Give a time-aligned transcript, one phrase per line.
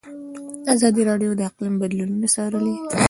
[0.73, 2.75] ازادي راډیو د اقلیم بدلونونه څارلي.